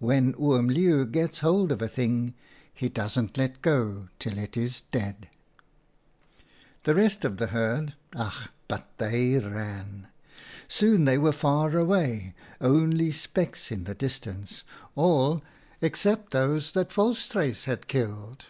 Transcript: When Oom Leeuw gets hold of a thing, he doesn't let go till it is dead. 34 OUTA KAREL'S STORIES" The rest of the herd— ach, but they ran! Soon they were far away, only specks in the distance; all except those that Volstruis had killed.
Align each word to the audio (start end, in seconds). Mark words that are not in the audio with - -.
When 0.00 0.34
Oom 0.40 0.68
Leeuw 0.68 1.04
gets 1.06 1.38
hold 1.38 1.70
of 1.70 1.80
a 1.80 1.86
thing, 1.86 2.34
he 2.74 2.88
doesn't 2.88 3.38
let 3.38 3.62
go 3.62 4.08
till 4.18 4.36
it 4.36 4.56
is 4.56 4.80
dead. 4.90 5.28
34 6.82 6.82
OUTA 6.82 6.82
KAREL'S 6.82 6.82
STORIES" 6.82 6.82
The 6.82 6.94
rest 6.96 7.24
of 7.24 7.36
the 7.36 7.46
herd— 7.54 7.94
ach, 8.26 8.48
but 8.66 8.98
they 8.98 9.38
ran! 9.38 10.08
Soon 10.66 11.04
they 11.04 11.16
were 11.18 11.30
far 11.30 11.76
away, 11.76 12.34
only 12.60 13.12
specks 13.12 13.70
in 13.70 13.84
the 13.84 13.94
distance; 13.94 14.64
all 14.96 15.44
except 15.80 16.32
those 16.32 16.72
that 16.72 16.92
Volstruis 16.92 17.66
had 17.66 17.86
killed. 17.86 18.46